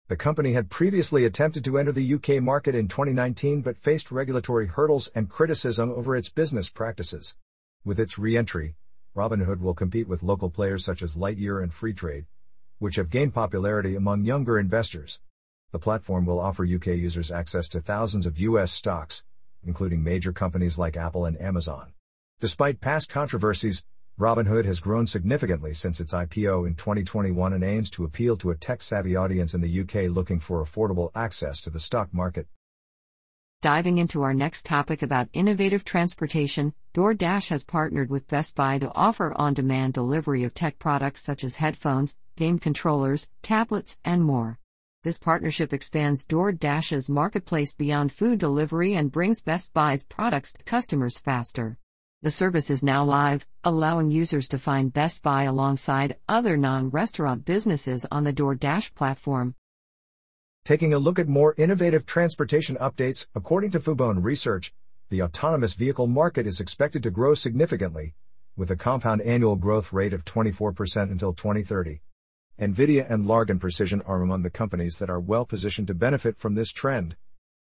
The 0.08 0.16
company 0.16 0.54
had 0.54 0.70
previously 0.70 1.26
attempted 1.26 1.66
to 1.66 1.76
enter 1.76 1.92
the 1.92 2.14
UK 2.14 2.42
market 2.42 2.74
in 2.74 2.88
2019 2.88 3.60
but 3.60 3.76
faced 3.76 4.10
regulatory 4.10 4.66
hurdles 4.66 5.10
and 5.14 5.28
criticism 5.28 5.90
over 5.90 6.16
its 6.16 6.30
business 6.30 6.70
practices. 6.70 7.36
With 7.84 8.00
its 8.00 8.18
re-entry, 8.18 8.74
Robinhood 9.14 9.60
will 9.60 9.74
compete 9.74 10.08
with 10.08 10.22
local 10.22 10.48
players 10.48 10.82
such 10.82 11.02
as 11.02 11.14
Lightyear 11.14 11.62
and 11.62 11.70
Freetrade, 11.70 12.24
which 12.78 12.96
have 12.96 13.10
gained 13.10 13.34
popularity 13.34 13.96
among 13.96 14.24
younger 14.24 14.58
investors. 14.58 15.20
The 15.72 15.78
platform 15.78 16.24
will 16.24 16.40
offer 16.40 16.64
UK 16.64 16.86
users 16.86 17.30
access 17.30 17.68
to 17.68 17.80
thousands 17.80 18.24
of 18.24 18.40
US 18.40 18.72
stocks, 18.72 19.24
including 19.62 20.02
major 20.02 20.32
companies 20.32 20.78
like 20.78 20.96
Apple 20.96 21.26
and 21.26 21.38
Amazon. 21.38 21.92
Despite 22.40 22.80
past 22.80 23.10
controversies, 23.10 23.84
Robinhood 24.18 24.64
has 24.64 24.80
grown 24.80 25.06
significantly 25.06 25.72
since 25.72 26.00
its 26.00 26.12
IPO 26.12 26.66
in 26.66 26.74
2021 26.74 27.52
and 27.52 27.62
aims 27.62 27.88
to 27.90 28.02
appeal 28.02 28.36
to 28.38 28.50
a 28.50 28.56
tech 28.56 28.82
savvy 28.82 29.14
audience 29.14 29.54
in 29.54 29.60
the 29.60 29.80
UK 29.80 30.10
looking 30.10 30.40
for 30.40 30.60
affordable 30.60 31.12
access 31.14 31.60
to 31.60 31.70
the 31.70 31.78
stock 31.78 32.12
market. 32.12 32.48
Diving 33.62 33.98
into 33.98 34.22
our 34.22 34.34
next 34.34 34.66
topic 34.66 35.02
about 35.02 35.28
innovative 35.32 35.84
transportation, 35.84 36.74
DoorDash 36.94 37.46
has 37.48 37.62
partnered 37.62 38.10
with 38.10 38.26
Best 38.26 38.56
Buy 38.56 38.80
to 38.80 38.92
offer 38.92 39.32
on 39.36 39.54
demand 39.54 39.94
delivery 39.94 40.42
of 40.42 40.52
tech 40.52 40.80
products 40.80 41.22
such 41.22 41.44
as 41.44 41.56
headphones, 41.56 42.16
game 42.36 42.58
controllers, 42.58 43.28
tablets, 43.42 43.98
and 44.04 44.24
more. 44.24 44.58
This 45.04 45.18
partnership 45.18 45.72
expands 45.72 46.26
DoorDash's 46.26 47.08
marketplace 47.08 47.72
beyond 47.72 48.10
food 48.10 48.40
delivery 48.40 48.94
and 48.94 49.12
brings 49.12 49.44
Best 49.44 49.72
Buy's 49.72 50.04
products 50.04 50.54
to 50.54 50.64
customers 50.64 51.18
faster. 51.18 51.78
The 52.20 52.32
service 52.32 52.68
is 52.68 52.82
now 52.82 53.04
live, 53.04 53.46
allowing 53.62 54.10
users 54.10 54.48
to 54.48 54.58
find 54.58 54.92
Best 54.92 55.22
Buy 55.22 55.44
alongside 55.44 56.16
other 56.28 56.56
non 56.56 56.90
restaurant 56.90 57.44
businesses 57.44 58.04
on 58.10 58.24
the 58.24 58.32
DoorDash 58.32 58.92
platform. 58.96 59.54
Taking 60.64 60.92
a 60.92 60.98
look 60.98 61.20
at 61.20 61.28
more 61.28 61.54
innovative 61.56 62.06
transportation 62.06 62.76
updates, 62.80 63.28
according 63.36 63.70
to 63.70 63.78
Fubon 63.78 64.24
Research, 64.24 64.74
the 65.10 65.22
autonomous 65.22 65.74
vehicle 65.74 66.08
market 66.08 66.44
is 66.44 66.58
expected 66.58 67.04
to 67.04 67.12
grow 67.12 67.36
significantly, 67.36 68.14
with 68.56 68.72
a 68.72 68.76
compound 68.76 69.22
annual 69.22 69.54
growth 69.54 69.92
rate 69.92 70.12
of 70.12 70.24
24% 70.24 71.12
until 71.12 71.32
2030. 71.32 72.00
NVIDIA 72.60 73.08
and 73.08 73.26
Largan 73.26 73.60
Precision 73.60 74.02
are 74.02 74.22
among 74.22 74.42
the 74.42 74.50
companies 74.50 74.96
that 74.96 75.08
are 75.08 75.20
well 75.20 75.46
positioned 75.46 75.86
to 75.86 75.94
benefit 75.94 76.36
from 76.36 76.56
this 76.56 76.72
trend. 76.72 77.14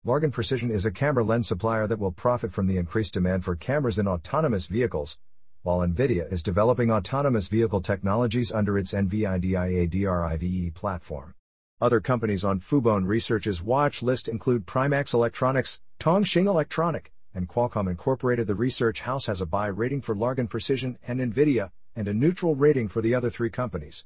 Largan 0.07 0.33
Precision 0.33 0.71
is 0.71 0.85
a 0.85 0.91
camera 0.91 1.25
lens 1.25 1.49
supplier 1.49 1.87
that 1.87 1.99
will 1.99 2.13
profit 2.13 2.53
from 2.53 2.67
the 2.67 2.77
increased 2.77 3.15
demand 3.15 3.43
for 3.43 3.57
cameras 3.57 3.99
in 3.99 4.07
autonomous 4.07 4.67
vehicles, 4.67 5.19
while 5.63 5.79
NVIDIA 5.79 6.31
is 6.31 6.43
developing 6.43 6.91
autonomous 6.91 7.49
vehicle 7.49 7.81
technologies 7.81 8.53
under 8.53 8.77
its 8.77 8.93
NVIDIA 8.93 9.89
DRIVE 9.89 10.75
platform. 10.75 11.33
Other 11.81 12.01
companies 12.01 12.45
on 12.45 12.61
Fubon 12.61 13.07
Research's 13.07 13.63
watch 13.63 14.03
list 14.03 14.29
include 14.29 14.67
Primax 14.67 15.15
Electronics, 15.15 15.81
Tongxing 15.99 16.49
Electronic, 16.49 17.11
and 17.33 17.49
Qualcomm 17.49 17.89
Incorporated. 17.89 18.47
The 18.47 18.55
research 18.55 19.01
house 19.01 19.25
has 19.25 19.41
a 19.41 19.47
buy 19.47 19.69
rating 19.69 20.03
for 20.03 20.15
Largan 20.15 20.51
Precision 20.51 20.99
and 21.09 21.19
NVIDIA, 21.19 21.71
and 21.97 22.09
a 22.09 22.13
neutral 22.13 22.55
rating 22.55 22.89
for 22.89 23.01
the 23.01 23.15
other 23.15 23.31
three 23.31 23.49
companies. 23.49 24.05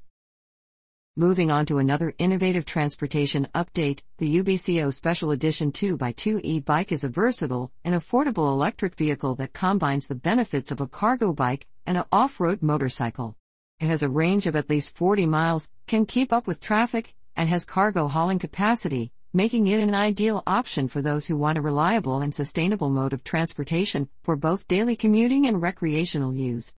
Moving 1.19 1.51
on 1.51 1.65
to 1.65 1.79
another 1.79 2.13
innovative 2.17 2.63
transportation 2.63 3.45
update, 3.53 3.99
the 4.19 4.41
UBCO 4.41 4.93
Special 4.93 5.31
Edition 5.31 5.69
2x2 5.69 6.39
e-bike 6.45 6.93
is 6.93 7.03
a 7.03 7.09
versatile 7.09 7.73
and 7.83 7.93
affordable 7.93 8.47
electric 8.47 8.95
vehicle 8.95 9.35
that 9.35 9.51
combines 9.51 10.07
the 10.07 10.15
benefits 10.15 10.71
of 10.71 10.79
a 10.79 10.87
cargo 10.87 11.33
bike 11.33 11.67
and 11.85 11.97
an 11.97 12.05
off-road 12.13 12.61
motorcycle. 12.61 13.35
It 13.81 13.87
has 13.87 14.01
a 14.01 14.07
range 14.07 14.47
of 14.47 14.55
at 14.55 14.69
least 14.69 14.95
40 14.95 15.25
miles, 15.25 15.67
can 15.87 16.05
keep 16.05 16.31
up 16.31 16.47
with 16.47 16.61
traffic, 16.61 17.13
and 17.35 17.49
has 17.49 17.65
cargo 17.65 18.07
hauling 18.07 18.39
capacity, 18.39 19.11
making 19.33 19.67
it 19.67 19.81
an 19.81 19.93
ideal 19.93 20.41
option 20.47 20.87
for 20.87 21.01
those 21.01 21.25
who 21.25 21.35
want 21.35 21.57
a 21.57 21.61
reliable 21.61 22.21
and 22.21 22.33
sustainable 22.33 22.89
mode 22.89 23.11
of 23.11 23.25
transportation 23.25 24.07
for 24.23 24.37
both 24.37 24.69
daily 24.69 24.95
commuting 24.95 25.45
and 25.47 25.61
recreational 25.61 26.33
use. 26.33 26.73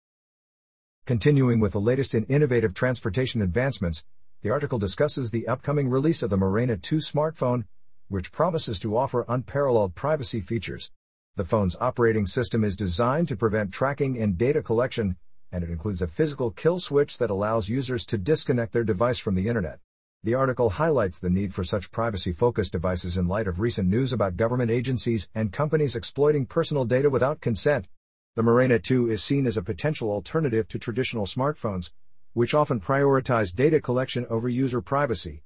Continuing 1.05 1.61
with 1.61 1.73
the 1.73 1.81
latest 1.81 2.15
in 2.15 2.25
innovative 2.25 2.73
transportation 2.73 3.43
advancements, 3.43 4.03
the 4.43 4.51
article 4.51 4.79
discusses 4.79 5.31
the 5.31 5.47
upcoming 5.47 5.91
release 5.91 6.23
of 6.23 6.31
the 6.31 6.39
Murena 6.39 6.81
2 6.81 6.97
smartphone, 6.97 7.65
which 8.09 8.33
promises 8.33 8.79
to 8.81 8.97
offer 8.97 9.27
unparalleled 9.29 9.95
privacy 9.95 10.41
features. 10.41 10.91
The 11.37 11.45
phone's 11.45 11.77
operating 11.79 12.25
system 12.25 12.65
is 12.65 12.75
designed 12.75 13.29
to 13.29 13.37
prevent 13.37 13.71
tracking 13.71 14.17
and 14.17 14.39
data 14.39 14.63
collection, 14.63 15.17
and 15.53 15.63
it 15.63 15.69
includes 15.69 16.01
a 16.01 16.07
physical 16.07 16.51
kill 16.51 16.81
switch 16.81 17.19
that 17.19 17.29
allows 17.29 17.69
users 17.69 18.07
to 18.07 18.17
disconnect 18.17 18.73
their 18.73 18.83
device 18.83 19.19
from 19.19 19.35
the 19.35 19.47
internet. 19.47 19.79
The 20.25 20.35
article 20.35 20.71
highlights 20.71 21.19
the 21.19 21.29
need 21.29 21.53
for 21.53 21.63
such 21.63 21.91
privacy 21.91 22.33
focused 22.33 22.73
devices 22.73 23.19
in 23.19 23.29
light 23.29 23.47
of 23.47 23.61
recent 23.61 23.89
news 23.89 24.13
about 24.13 24.39
government 24.39 24.71
agencies 24.71 25.29
and 25.35 25.53
companies 25.53 25.97
exploiting 25.97 26.47
personal 26.47 26.87
data 26.87 27.11
without 27.11 27.43
consent. 27.43 27.89
The 28.37 28.43
Murena 28.43 28.83
2 28.83 29.11
is 29.11 29.23
seen 29.23 29.47
as 29.47 29.59
a 29.59 29.63
potential 29.63 30.11
alternative 30.11 30.67
to 30.69 30.79
traditional 30.79 31.27
smartphones, 31.27 31.91
which 32.33 32.55
often 32.55 32.81
prioritize 32.81 33.55
data 33.55 33.81
collection 33.81 34.27
over 34.31 34.49
user 34.49 34.81
privacy. 34.81 35.43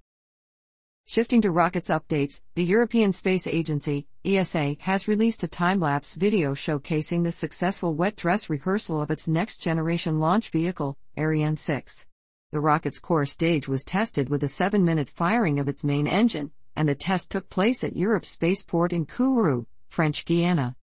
Shifting 1.06 1.42
to 1.42 1.50
rockets 1.50 1.90
updates, 1.90 2.42
the 2.54 2.64
European 2.64 3.12
Space 3.12 3.46
Agency, 3.46 4.06
ESA, 4.24 4.76
has 4.80 5.06
released 5.06 5.42
a 5.42 5.48
time 5.48 5.78
lapse 5.78 6.14
video 6.14 6.54
showcasing 6.54 7.24
the 7.24 7.32
successful 7.32 7.94
wet 7.94 8.16
dress 8.16 8.48
rehearsal 8.48 9.02
of 9.02 9.10
its 9.10 9.28
next 9.28 9.58
generation 9.58 10.18
launch 10.18 10.48
vehicle, 10.48 10.96
Ariane 11.18 11.58
6. 11.58 12.06
The 12.52 12.60
rocket's 12.60 13.00
core 13.00 13.26
stage 13.26 13.68
was 13.68 13.84
tested 13.84 14.30
with 14.30 14.42
a 14.44 14.48
seven 14.48 14.82
minute 14.82 15.10
firing 15.10 15.58
of 15.58 15.68
its 15.68 15.84
main 15.84 16.06
engine, 16.06 16.52
and 16.74 16.88
the 16.88 16.94
test 16.94 17.30
took 17.30 17.50
place 17.50 17.84
at 17.84 17.96
Europe's 17.96 18.30
spaceport 18.30 18.92
in 18.92 19.04
Kourou, 19.04 19.66
French 19.88 20.24
Guiana. 20.24 20.74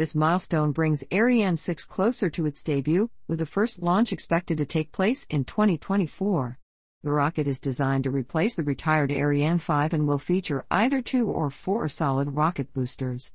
This 0.00 0.14
milestone 0.14 0.72
brings 0.72 1.04
Ariane 1.12 1.58
6 1.58 1.84
closer 1.84 2.30
to 2.30 2.46
its 2.46 2.62
debut, 2.62 3.10
with 3.28 3.38
the 3.38 3.44
first 3.44 3.82
launch 3.82 4.14
expected 4.14 4.56
to 4.56 4.64
take 4.64 4.92
place 4.92 5.26
in 5.28 5.44
2024. 5.44 6.58
The 7.02 7.10
rocket 7.10 7.46
is 7.46 7.60
designed 7.60 8.04
to 8.04 8.10
replace 8.10 8.54
the 8.54 8.62
retired 8.62 9.12
Ariane 9.12 9.58
5 9.58 9.92
and 9.92 10.08
will 10.08 10.16
feature 10.16 10.64
either 10.70 11.02
two 11.02 11.28
or 11.28 11.50
four 11.50 11.86
solid 11.86 12.34
rocket 12.34 12.72
boosters. 12.72 13.34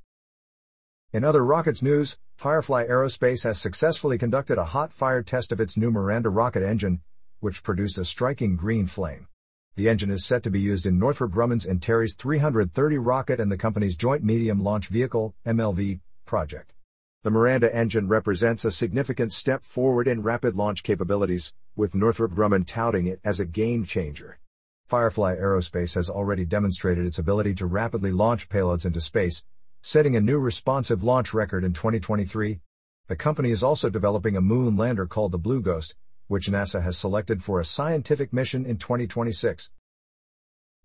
In 1.12 1.22
other 1.22 1.44
rockets 1.44 1.84
news, 1.84 2.18
Firefly 2.34 2.88
Aerospace 2.88 3.44
has 3.44 3.60
successfully 3.60 4.18
conducted 4.18 4.58
a 4.58 4.64
hot 4.64 4.92
fire 4.92 5.22
test 5.22 5.52
of 5.52 5.60
its 5.60 5.76
new 5.76 5.92
Miranda 5.92 6.30
rocket 6.30 6.64
engine, 6.64 7.00
which 7.38 7.62
produced 7.62 7.96
a 7.96 8.04
striking 8.04 8.56
green 8.56 8.88
flame. 8.88 9.28
The 9.76 9.88
engine 9.88 10.10
is 10.10 10.26
set 10.26 10.42
to 10.42 10.50
be 10.50 10.58
used 10.58 10.84
in 10.84 10.98
Northrop 10.98 11.30
Grumman's 11.30 11.64
and 11.64 11.74
Antares 11.74 12.16
330 12.16 12.98
rocket 12.98 13.38
and 13.38 13.52
the 13.52 13.56
company's 13.56 13.94
Joint 13.94 14.24
Medium 14.24 14.64
Launch 14.64 14.88
Vehicle 14.88 15.36
MLV 15.46 16.00
project. 16.26 16.74
The 17.22 17.30
Miranda 17.30 17.74
engine 17.74 18.08
represents 18.08 18.64
a 18.64 18.70
significant 18.70 19.32
step 19.32 19.64
forward 19.64 20.06
in 20.06 20.22
rapid 20.22 20.54
launch 20.54 20.82
capabilities, 20.82 21.54
with 21.74 21.94
Northrop 21.94 22.32
Grumman 22.32 22.66
touting 22.66 23.06
it 23.06 23.20
as 23.24 23.40
a 23.40 23.46
game 23.46 23.84
changer. 23.84 24.38
Firefly 24.86 25.36
Aerospace 25.36 25.94
has 25.96 26.08
already 26.08 26.44
demonstrated 26.44 27.06
its 27.06 27.18
ability 27.18 27.54
to 27.54 27.66
rapidly 27.66 28.12
launch 28.12 28.48
payloads 28.48 28.86
into 28.86 29.00
space, 29.00 29.42
setting 29.82 30.14
a 30.14 30.20
new 30.20 30.38
responsive 30.38 31.02
launch 31.02 31.34
record 31.34 31.64
in 31.64 31.72
2023. 31.72 32.60
The 33.08 33.16
company 33.16 33.50
is 33.50 33.62
also 33.62 33.90
developing 33.90 34.36
a 34.36 34.40
moon 34.40 34.76
lander 34.76 35.06
called 35.06 35.32
the 35.32 35.38
Blue 35.38 35.60
Ghost, 35.60 35.96
which 36.28 36.48
NASA 36.48 36.82
has 36.82 36.96
selected 36.96 37.42
for 37.42 37.58
a 37.58 37.64
scientific 37.64 38.32
mission 38.32 38.64
in 38.64 38.76
2026. 38.76 39.70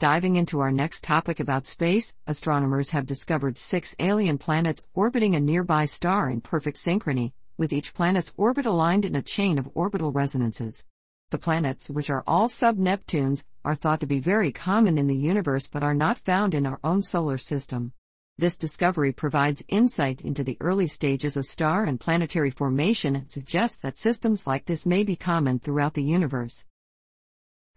Diving 0.01 0.35
into 0.35 0.61
our 0.61 0.71
next 0.71 1.03
topic 1.03 1.39
about 1.39 1.67
space, 1.67 2.15
astronomers 2.25 2.89
have 2.89 3.05
discovered 3.05 3.55
six 3.55 3.95
alien 3.99 4.39
planets 4.39 4.81
orbiting 4.95 5.35
a 5.35 5.39
nearby 5.39 5.85
star 5.85 6.27
in 6.27 6.41
perfect 6.41 6.77
synchrony, 6.77 7.33
with 7.55 7.71
each 7.71 7.93
planet's 7.93 8.33
orbit 8.35 8.65
aligned 8.65 9.05
in 9.05 9.15
a 9.15 9.21
chain 9.21 9.59
of 9.59 9.69
orbital 9.75 10.11
resonances. 10.11 10.83
The 11.29 11.37
planets, 11.37 11.87
which 11.87 12.09
are 12.09 12.23
all 12.25 12.49
sub 12.49 12.79
Neptunes, 12.79 13.43
are 13.63 13.75
thought 13.75 13.99
to 13.99 14.07
be 14.07 14.17
very 14.17 14.51
common 14.51 14.97
in 14.97 15.05
the 15.05 15.15
universe 15.15 15.67
but 15.67 15.83
are 15.83 15.93
not 15.93 16.17
found 16.17 16.55
in 16.55 16.65
our 16.65 16.79
own 16.83 17.03
solar 17.03 17.37
system. 17.37 17.93
This 18.39 18.57
discovery 18.57 19.11
provides 19.11 19.63
insight 19.67 20.19
into 20.21 20.43
the 20.43 20.57
early 20.61 20.87
stages 20.87 21.37
of 21.37 21.45
star 21.45 21.83
and 21.83 21.99
planetary 21.99 22.49
formation 22.49 23.15
and 23.15 23.31
suggests 23.31 23.77
that 23.77 23.99
systems 23.99 24.47
like 24.47 24.65
this 24.65 24.83
may 24.83 25.03
be 25.03 25.15
common 25.15 25.59
throughout 25.59 25.93
the 25.93 26.01
universe. 26.01 26.65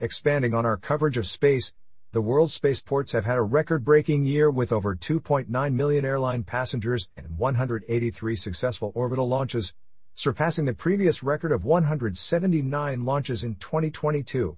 Expanding 0.00 0.54
on 0.54 0.64
our 0.64 0.78
coverage 0.78 1.18
of 1.18 1.26
space, 1.26 1.74
the 2.14 2.22
world's 2.22 2.54
spaceports 2.54 3.10
have 3.10 3.24
had 3.24 3.38
a 3.38 3.42
record 3.42 3.84
breaking 3.84 4.24
year 4.24 4.48
with 4.48 4.70
over 4.70 4.94
2.9 4.94 5.74
million 5.74 6.04
airline 6.04 6.44
passengers 6.44 7.08
and 7.16 7.36
183 7.36 8.36
successful 8.36 8.92
orbital 8.94 9.26
launches, 9.26 9.74
surpassing 10.14 10.64
the 10.64 10.72
previous 10.72 11.24
record 11.24 11.50
of 11.50 11.64
179 11.64 13.04
launches 13.04 13.42
in 13.42 13.56
2022. 13.56 14.56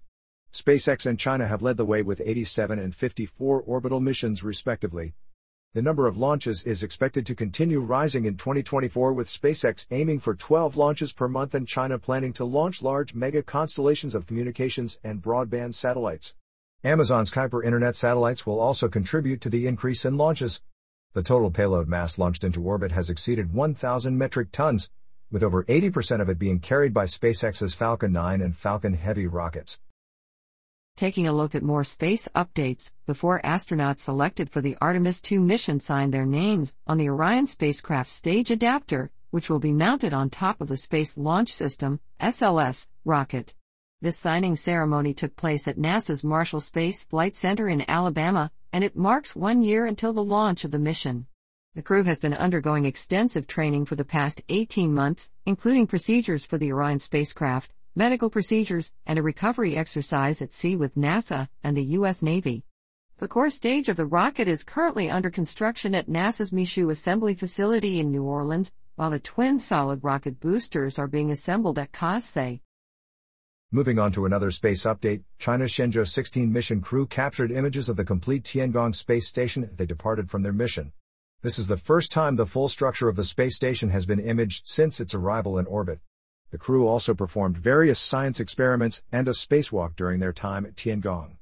SpaceX 0.53 1.07
and 1.07 1.19
China 1.19 1.49
have 1.49 1.63
led 1.63 1.79
the 1.79 1.87
way 1.87 2.03
with 2.03 2.21
87 2.23 2.79
and 2.79 2.95
54 2.95 3.63
orbital 3.63 4.01
missions 4.01 4.45
respectively, 4.45 5.15
the 5.73 5.83
number 5.83 6.07
of 6.07 6.17
launches 6.17 6.65
is 6.65 6.83
expected 6.83 7.25
to 7.27 7.35
continue 7.35 7.81
rising 7.81 8.25
in 8.25 8.37
2024 8.37 9.13
with 9.13 9.29
SpaceX 9.29 9.87
aiming 9.91 10.21
for 10.21 10.35
12 10.35 10.77
launches 10.77 11.13
per 11.13 11.29
month 11.29 11.55
and 11.55 11.69
China 11.69 11.99
planning 11.99 12.33
to 12.35 12.45
launch 12.45 12.83
large 12.83 13.15
mega 13.15 13.43
constellations 13.43 14.15
of 14.15 14.27
communications 14.27 14.99
and 15.05 15.23
broadband 15.23 15.75
satellites. 15.75 16.35
Amazon's 16.85 17.33
Kuiper 17.33 17.65
internet 17.65 17.97
satellites 17.97 18.47
will 18.47 18.61
also 18.61 18.89
contribute 18.89 19.41
to 19.41 19.49
the 19.49 19.67
increase 19.67 20.05
in 20.05 20.17
launches. 20.17 20.61
The 21.15 21.23
total 21.23 21.51
payload 21.51 21.89
mass 21.89 22.19
launched 22.19 22.45
into 22.45 22.63
orbit 22.63 22.93
has 22.93 23.09
exceeded 23.09 23.53
1,000 23.53 24.17
metric 24.17 24.53
tons, 24.53 24.89
with 25.31 25.43
over 25.43 25.65
80% 25.65 26.21
of 26.21 26.29
it 26.29 26.39
being 26.39 26.61
carried 26.61 26.95
by 26.95 27.07
SpaceX's 27.07 27.75
Falcon 27.75 28.13
9 28.13 28.41
and 28.41 28.55
Falcon 28.55 28.95
Heavy 28.95 29.27
rockets. 29.27 29.81
Taking 30.97 31.27
a 31.27 31.33
look 31.33 31.55
at 31.55 31.63
more 31.63 31.83
space 31.83 32.29
updates, 32.37 32.93
before 33.05 33.41
astronauts 33.43 34.01
selected 34.01 34.49
for 34.49 34.61
the 34.61 34.77
Artemis 34.81 35.21
2 35.23 35.41
mission 35.41 35.81
signed 35.81 36.15
their 36.15 36.25
names 36.25 36.77
on 36.87 36.99
the 36.99 37.09
Orion 37.09 37.47
spacecraft 37.47 38.11
stage 38.11 38.51
adapter, 38.51 39.11
which 39.31 39.51
will 39.51 39.59
be 39.59 39.73
mounted 39.73 40.13
on 40.13 40.31
top 40.31 40.61
of 40.61 40.69
the 40.69 40.77
Space 40.77 41.19
Launch 41.19 41.53
System 41.53 42.01
SLS 42.21 42.89
rocket. 43.05 43.55
This 44.03 44.19
signing 44.19 44.57
ceremony 44.57 45.15
took 45.15 45.37
place 45.37 45.67
at 45.67 45.79
NASA's 45.79 46.23
Marshall 46.23 46.61
Space 46.61 47.03
Flight 47.03 47.35
Center 47.35 47.67
in 47.67 47.89
Alabama, 47.89 48.51
and 48.71 48.85
it 48.85 48.95
marks 48.95 49.35
one 49.35 49.63
year 49.63 49.87
until 49.87 50.13
the 50.13 50.23
launch 50.23 50.65
of 50.65 50.71
the 50.71 50.79
mission. 50.79 51.27
The 51.75 51.81
crew 51.81 52.03
has 52.03 52.21
been 52.21 52.35
undergoing 52.35 52.85
extensive 52.85 53.47
training 53.47 53.87
for 53.87 53.97
the 53.97 54.05
past 54.05 54.43
18 54.51 54.93
months, 54.93 55.31
including 55.47 55.87
procedures 55.87 56.45
for 56.45 56.59
the 56.59 56.73
Orion 56.73 57.01
spacecraft, 57.01 57.73
medical 57.95 58.29
procedures, 58.29 58.93
and 59.07 59.19
a 59.19 59.23
recovery 59.23 59.79
exercise 59.79 60.43
at 60.43 60.53
sea 60.53 60.77
with 60.77 60.95
NASA 60.95 61.49
and 61.65 61.75
the 61.75 61.85
U.S. 61.85 62.21
Navy. 62.21 62.65
The 63.17 63.29
core 63.29 63.49
stage 63.49 63.89
of 63.89 63.97
the 63.97 64.05
rocket 64.05 64.47
is 64.47 64.63
currently 64.63 65.09
under 65.09 65.31
construction 65.31 65.95
at 65.95 66.07
NASA's 66.07 66.53
Michoud 66.53 66.91
Assembly 66.91 67.33
Facility 67.33 67.99
in 67.99 68.11
New 68.11 68.25
Orleans, 68.25 68.75
while 68.97 69.11
the 69.11 69.19
twin 69.19 69.59
solid 69.59 70.05
rocket 70.05 70.39
boosters 70.39 70.99
are 70.99 71.09
being 71.09 71.31
assembled 71.31 71.79
at 71.79 71.93
Casey. 71.93 72.61
Moving 73.73 73.99
on 73.99 74.13
to 74.13 74.27
another 74.27 74.53
space 74.53 74.85
update, 74.85 75.25
China's 75.41 75.73
Shenzhou 75.73 76.07
16 76.07 76.53
mission 76.53 76.81
crew 76.81 77.05
captured 77.05 77.51
images 77.51 77.89
of 77.89 77.97
the 77.97 78.05
complete 78.05 78.45
Tiangong 78.45 78.95
space 78.95 79.27
station 79.27 79.65
as 79.65 79.75
they 79.75 79.87
departed 79.87 80.31
from 80.31 80.45
their 80.45 80.53
mission. 80.53 80.93
This 81.43 81.59
is 81.59 81.67
the 81.67 81.77
first 81.77 82.13
time 82.13 82.37
the 82.37 82.47
full 82.47 82.69
structure 82.69 83.09
of 83.09 83.17
the 83.17 83.25
space 83.25 83.57
station 83.57 83.91
has 83.91 84.07
been 84.07 84.21
imaged 84.21 84.69
since 84.69 85.01
its 85.01 85.15
arrival 85.15 85.59
in 85.59 85.67
orbit. 85.67 85.99
The 86.53 86.59
crew 86.59 86.87
also 86.87 87.13
performed 87.13 87.59
various 87.59 87.99
science 87.99 88.39
experiments 88.39 89.03
and 89.11 89.27
a 89.27 89.33
spacewalk 89.33 89.97
during 89.97 90.21
their 90.21 90.33
time 90.33 90.65
at 90.65 90.77
Tiangong. 90.77 91.39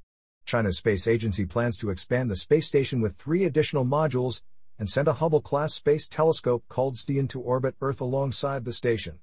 China's 0.47 0.78
space 0.78 1.07
agency 1.07 1.45
plans 1.45 1.76
to 1.76 1.90
expand 1.90 2.31
the 2.31 2.37
space 2.37 2.66
station 2.66 3.02
with 3.02 3.19
three 3.19 3.45
additional 3.45 3.85
modules 3.85 4.40
and 4.78 4.88
send 4.88 5.09
a 5.09 5.12
Hubble-class 5.12 5.75
space 5.75 6.09
telescope 6.09 6.64
called 6.71 6.97
STIAN 6.97 7.28
to 7.28 7.40
orbit 7.43 7.76
Earth 7.83 8.00
alongside 8.00 8.64
the 8.64 8.73
station. 8.73 9.19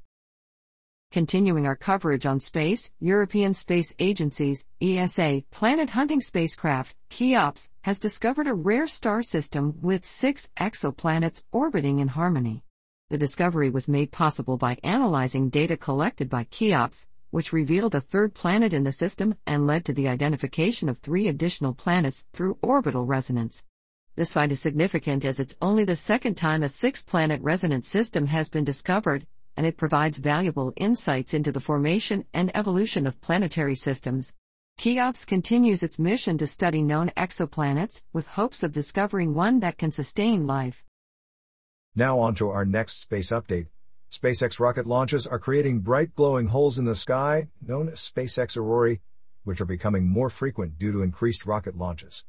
Continuing 1.12 1.68
our 1.68 1.76
coverage 1.76 2.26
on 2.26 2.40
space, 2.40 2.90
European 3.02 3.54
Space 3.54 3.94
Agency's 4.00 4.66
ESA 4.82 5.42
planet 5.52 5.90
hunting 5.90 6.22
spacecraft, 6.22 6.96
Cheops, 7.10 7.70
has 7.82 8.00
discovered 8.00 8.48
a 8.48 8.54
rare 8.54 8.88
star 8.88 9.22
system 9.22 9.76
with 9.82 10.06
six 10.06 10.50
exoplanets 10.58 11.44
orbiting 11.52 12.00
in 12.00 12.08
harmony. 12.08 12.64
The 13.10 13.18
discovery 13.18 13.70
was 13.70 13.90
made 13.90 14.14
possible 14.14 14.56
by 14.56 14.78
analyzing 14.86 15.50
data 15.50 15.76
collected 15.76 16.30
by 16.30 16.46
Cheops, 16.46 17.10
which 17.30 17.52
revealed 17.52 17.94
a 17.94 18.00
third 18.00 18.34
planet 18.34 18.72
in 18.72 18.86
the 18.86 18.94
system 18.94 19.36
and 19.46 19.68
led 19.68 19.84
to 19.86 19.94
the 19.94 20.08
identification 20.08 20.88
of 20.88 21.00
three 21.00 21.28
additional 21.28 21.74
planets 21.74 22.24
through 22.32 22.58
orbital 22.62 23.06
resonance. 23.06 23.66
This 24.16 24.32
find 24.32 24.50
is 24.50 24.62
significant 24.62 25.26
as 25.26 25.42
it's 25.42 25.58
only 25.62 25.84
the 25.84 25.98
second 25.98 26.36
time 26.36 26.64
a 26.64 26.70
six 26.70 27.04
planet 27.04 27.42
resonance 27.42 27.90
system 27.90 28.28
has 28.28 28.48
been 28.48 28.64
discovered, 28.64 29.28
and 29.62 29.68
it 29.68 29.78
provides 29.78 30.18
valuable 30.18 30.74
insights 30.76 31.36
into 31.36 31.52
the 31.52 31.60
formation 31.60 32.26
and 32.34 32.50
evolution 32.56 33.06
of 33.06 33.22
planetary 33.22 33.76
systems. 33.76 34.34
Cheops 34.80 35.24
continues 35.24 35.84
its 35.84 36.00
mission 36.00 36.36
to 36.40 36.48
study 36.48 36.82
known 36.82 37.12
exoplanets 37.16 38.02
with 38.12 38.26
hopes 38.26 38.64
of 38.64 38.72
discovering 38.72 39.36
one 39.36 39.60
that 39.60 39.78
can 39.78 39.92
sustain 39.92 40.48
life. 40.48 40.84
Now 41.96 42.18
on 42.18 42.34
to 42.36 42.50
our 42.50 42.66
next 42.66 43.04
space 43.04 43.30
update. 43.30 43.68
SpaceX 44.12 44.60
rocket 44.60 44.88
launches 44.88 45.28
are 45.28 45.38
creating 45.38 45.82
bright 45.82 46.16
glowing 46.16 46.48
holes 46.48 46.80
in 46.80 46.86
the 46.86 46.96
sky, 46.96 47.48
known 47.62 47.88
as 47.88 48.00
SpaceX 48.00 48.58
aurorae, 48.58 49.00
which 49.44 49.62
are 49.62 49.66
becoming 49.66 50.08
more 50.08 50.32
frequent 50.32 50.80
due 50.80 50.92
to 50.92 51.04
increased 51.04 51.46
rocket 51.46 51.78
launches. 51.78 52.26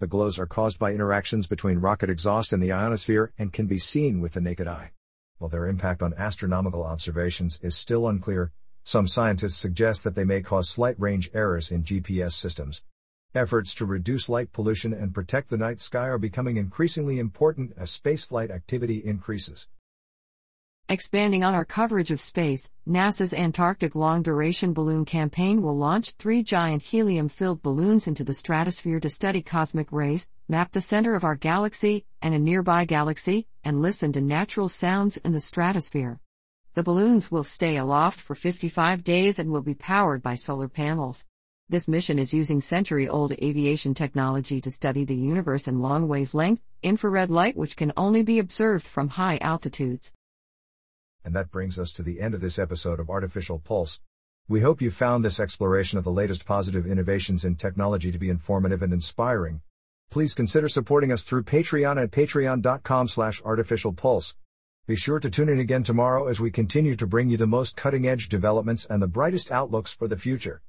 The 0.00 0.06
glows 0.06 0.38
are 0.38 0.44
caused 0.44 0.78
by 0.78 0.92
interactions 0.92 1.46
between 1.46 1.78
rocket 1.78 2.10
exhaust 2.10 2.52
and 2.52 2.62
the 2.62 2.72
ionosphere 2.72 3.32
and 3.38 3.54
can 3.54 3.66
be 3.66 3.78
seen 3.78 4.20
with 4.20 4.32
the 4.32 4.42
naked 4.42 4.68
eye. 4.68 4.90
While 5.44 5.50
their 5.50 5.66
impact 5.66 6.02
on 6.02 6.14
astronomical 6.14 6.82
observations 6.82 7.60
is 7.60 7.76
still 7.76 8.08
unclear, 8.08 8.50
some 8.82 9.06
scientists 9.06 9.56
suggest 9.56 10.02
that 10.02 10.14
they 10.14 10.24
may 10.24 10.40
cause 10.40 10.70
slight 10.70 10.98
range 10.98 11.28
errors 11.34 11.70
in 11.70 11.84
GPS 11.84 12.32
systems. 12.32 12.82
Efforts 13.34 13.74
to 13.74 13.84
reduce 13.84 14.30
light 14.30 14.52
pollution 14.52 14.94
and 14.94 15.12
protect 15.12 15.50
the 15.50 15.58
night 15.58 15.82
sky 15.82 16.08
are 16.08 16.16
becoming 16.16 16.56
increasingly 16.56 17.18
important 17.18 17.74
as 17.76 17.90
spaceflight 17.90 18.48
activity 18.48 19.04
increases. 19.04 19.68
Expanding 20.90 21.42
on 21.42 21.54
our 21.54 21.64
coverage 21.64 22.10
of 22.10 22.20
space, 22.20 22.70
NASA's 22.86 23.32
Antarctic 23.32 23.94
Long 23.94 24.22
Duration 24.22 24.74
Balloon 24.74 25.06
Campaign 25.06 25.62
will 25.62 25.74
launch 25.74 26.10
three 26.10 26.42
giant 26.42 26.82
helium 26.82 27.30
filled 27.30 27.62
balloons 27.62 28.06
into 28.06 28.22
the 28.22 28.34
stratosphere 28.34 29.00
to 29.00 29.08
study 29.08 29.40
cosmic 29.40 29.90
rays, 29.90 30.28
map 30.46 30.72
the 30.72 30.82
center 30.82 31.14
of 31.14 31.24
our 31.24 31.36
galaxy 31.36 32.04
and 32.20 32.34
a 32.34 32.38
nearby 32.38 32.84
galaxy, 32.84 33.46
and 33.64 33.80
listen 33.80 34.12
to 34.12 34.20
natural 34.20 34.68
sounds 34.68 35.16
in 35.16 35.32
the 35.32 35.40
stratosphere. 35.40 36.20
The 36.74 36.82
balloons 36.82 37.30
will 37.30 37.44
stay 37.44 37.78
aloft 37.78 38.20
for 38.20 38.34
55 38.34 39.02
days 39.02 39.38
and 39.38 39.50
will 39.50 39.62
be 39.62 39.72
powered 39.72 40.22
by 40.22 40.34
solar 40.34 40.68
panels. 40.68 41.24
This 41.66 41.88
mission 41.88 42.18
is 42.18 42.34
using 42.34 42.60
century 42.60 43.08
old 43.08 43.32
aviation 43.32 43.94
technology 43.94 44.60
to 44.60 44.70
study 44.70 45.06
the 45.06 45.16
universe 45.16 45.66
in 45.66 45.80
long 45.80 46.08
wavelength, 46.08 46.60
infrared 46.82 47.30
light, 47.30 47.56
which 47.56 47.74
can 47.74 47.90
only 47.96 48.22
be 48.22 48.38
observed 48.38 48.84
from 48.84 49.08
high 49.08 49.38
altitudes. 49.40 50.12
And 51.24 51.34
that 51.34 51.50
brings 51.50 51.78
us 51.78 51.90
to 51.92 52.02
the 52.02 52.20
end 52.20 52.34
of 52.34 52.40
this 52.40 52.58
episode 52.58 53.00
of 53.00 53.08
Artificial 53.08 53.58
Pulse. 53.58 54.00
We 54.46 54.60
hope 54.60 54.82
you 54.82 54.90
found 54.90 55.24
this 55.24 55.40
exploration 55.40 55.96
of 55.96 56.04
the 56.04 56.12
latest 56.12 56.44
positive 56.44 56.86
innovations 56.86 57.46
in 57.46 57.56
technology 57.56 58.12
to 58.12 58.18
be 58.18 58.28
informative 58.28 58.82
and 58.82 58.92
inspiring. 58.92 59.62
Please 60.10 60.34
consider 60.34 60.68
supporting 60.68 61.10
us 61.10 61.22
through 61.22 61.44
Patreon 61.44 62.02
at 62.02 62.10
patreon.com 62.10 63.08
slash 63.08 63.40
artificialpulse. 63.42 64.34
Be 64.86 64.96
sure 64.96 65.18
to 65.18 65.30
tune 65.30 65.48
in 65.48 65.58
again 65.58 65.82
tomorrow 65.82 66.28
as 66.28 66.40
we 66.40 66.50
continue 66.50 66.94
to 66.94 67.06
bring 67.06 67.30
you 67.30 67.38
the 67.38 67.46
most 67.46 67.74
cutting 67.74 68.06
edge 68.06 68.28
developments 68.28 68.84
and 68.84 69.00
the 69.00 69.08
brightest 69.08 69.50
outlooks 69.50 69.92
for 69.92 70.08
the 70.08 70.18
future. 70.18 70.60